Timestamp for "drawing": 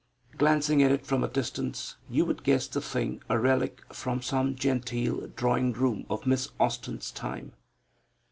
5.35-5.73